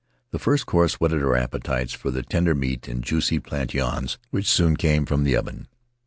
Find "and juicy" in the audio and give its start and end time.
2.87-3.37